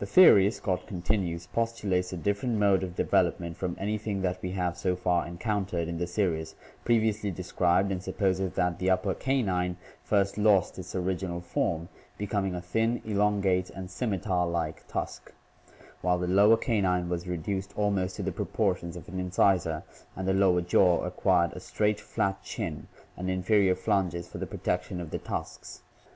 [0.00, 4.76] "The theory," Scott continues, "postulates a different mode of development from anything that we have
[4.76, 10.36] so far encountered in the series previously described and supposes that the upper canine first
[10.36, 11.88] lost its original form,
[12.18, 15.32] becoming a thin, elongate and scimitar like tusk,
[16.00, 19.84] while the lower canine was reduced almost to the proportions of an incisor
[20.16, 25.00] and the lower jaw acquired a straight, flat chin and inferior flanges for the protection
[25.00, 25.84] of the tusks.